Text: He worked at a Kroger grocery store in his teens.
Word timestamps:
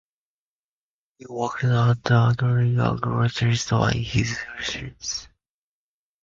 He 1.19 1.27
worked 1.29 1.63
at 1.63 1.71
a 2.09 2.33
Kroger 2.35 2.99
grocery 2.99 3.55
store 3.55 3.91
in 3.91 4.01
his 4.01 4.35
teens. 4.65 5.27